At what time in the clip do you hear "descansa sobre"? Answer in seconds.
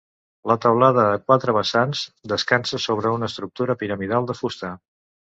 2.31-3.11